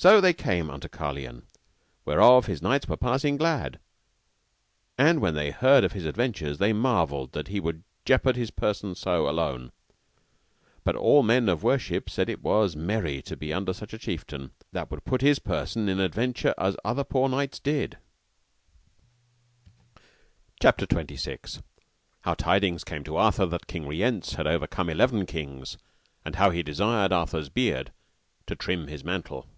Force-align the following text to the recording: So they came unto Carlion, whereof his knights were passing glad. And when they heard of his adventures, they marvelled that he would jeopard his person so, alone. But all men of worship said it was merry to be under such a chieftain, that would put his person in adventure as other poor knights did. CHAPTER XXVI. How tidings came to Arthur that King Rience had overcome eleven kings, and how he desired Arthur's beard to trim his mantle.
So 0.00 0.20
they 0.20 0.32
came 0.32 0.70
unto 0.70 0.86
Carlion, 0.88 1.42
whereof 2.04 2.46
his 2.46 2.62
knights 2.62 2.86
were 2.86 2.96
passing 2.96 3.36
glad. 3.36 3.80
And 4.96 5.20
when 5.20 5.34
they 5.34 5.50
heard 5.50 5.82
of 5.82 5.90
his 5.90 6.04
adventures, 6.04 6.58
they 6.58 6.72
marvelled 6.72 7.32
that 7.32 7.48
he 7.48 7.58
would 7.58 7.82
jeopard 8.04 8.36
his 8.36 8.52
person 8.52 8.94
so, 8.94 9.28
alone. 9.28 9.72
But 10.84 10.94
all 10.94 11.24
men 11.24 11.48
of 11.48 11.64
worship 11.64 12.08
said 12.08 12.28
it 12.30 12.44
was 12.44 12.76
merry 12.76 13.20
to 13.22 13.36
be 13.36 13.52
under 13.52 13.72
such 13.72 13.92
a 13.92 13.98
chieftain, 13.98 14.52
that 14.70 14.88
would 14.92 15.04
put 15.04 15.20
his 15.20 15.40
person 15.40 15.88
in 15.88 15.98
adventure 15.98 16.54
as 16.56 16.76
other 16.84 17.02
poor 17.02 17.28
knights 17.28 17.58
did. 17.58 17.98
CHAPTER 20.62 20.86
XXVI. 20.86 21.60
How 22.20 22.34
tidings 22.34 22.84
came 22.84 23.02
to 23.02 23.16
Arthur 23.16 23.46
that 23.46 23.66
King 23.66 23.84
Rience 23.88 24.34
had 24.34 24.46
overcome 24.46 24.90
eleven 24.90 25.26
kings, 25.26 25.76
and 26.24 26.36
how 26.36 26.50
he 26.50 26.62
desired 26.62 27.10
Arthur's 27.12 27.48
beard 27.48 27.92
to 28.46 28.54
trim 28.54 28.86
his 28.86 29.02
mantle. 29.02 29.48